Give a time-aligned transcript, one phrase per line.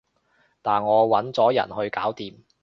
[0.63, 2.33] 但我搵咗人去搞掂